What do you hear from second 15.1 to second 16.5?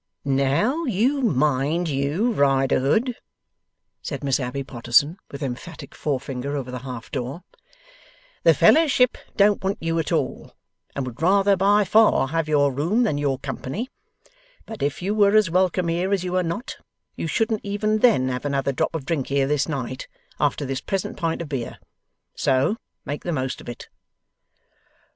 were as welcome here as you are